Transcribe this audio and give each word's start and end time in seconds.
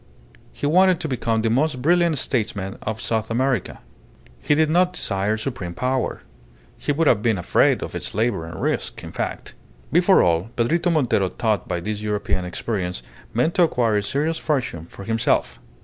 He 0.51 0.65
wanted 0.65 0.99
to 1.01 1.07
become 1.07 1.43
the 1.43 1.51
most 1.51 1.79
brilliant 1.79 2.17
statesman 2.17 2.79
of 2.81 2.99
South 2.99 3.29
America. 3.29 3.77
He 4.41 4.55
did 4.55 4.67
not 4.67 4.93
desire 4.93 5.37
supreme 5.37 5.75
power. 5.75 6.21
He 6.75 6.91
would 6.91 7.05
have 7.05 7.21
been 7.21 7.37
afraid 7.37 7.83
of 7.83 7.93
its 7.93 8.15
labour 8.15 8.47
and 8.47 8.59
risk, 8.59 9.03
in 9.03 9.11
fact. 9.11 9.53
Before 9.91 10.23
all, 10.23 10.49
Pedrito 10.55 10.89
Montero, 10.89 11.29
taught 11.29 11.67
by 11.67 11.81
his 11.81 12.01
European 12.01 12.45
experience, 12.45 13.03
meant 13.31 13.53
to 13.53 13.61
acquire 13.61 13.97
a 13.97 14.01
serious 14.01 14.39
fortune 14.39 14.87
for 14.87 15.03
himself. 15.03 15.59